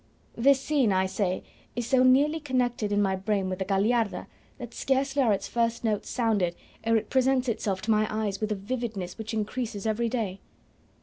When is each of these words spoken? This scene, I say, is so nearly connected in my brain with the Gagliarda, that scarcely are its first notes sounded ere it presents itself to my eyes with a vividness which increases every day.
This 0.35 0.59
scene, 0.59 0.91
I 0.91 1.05
say, 1.05 1.43
is 1.75 1.85
so 1.85 2.01
nearly 2.01 2.39
connected 2.39 2.91
in 2.91 3.03
my 3.03 3.15
brain 3.15 3.49
with 3.51 3.59
the 3.59 3.65
Gagliarda, 3.65 4.25
that 4.57 4.73
scarcely 4.73 5.21
are 5.21 5.31
its 5.31 5.47
first 5.47 5.83
notes 5.83 6.09
sounded 6.09 6.55
ere 6.83 6.97
it 6.97 7.11
presents 7.11 7.47
itself 7.47 7.83
to 7.83 7.91
my 7.91 8.07
eyes 8.09 8.41
with 8.41 8.51
a 8.51 8.55
vividness 8.55 9.19
which 9.19 9.35
increases 9.35 9.85
every 9.85 10.09
day. 10.09 10.39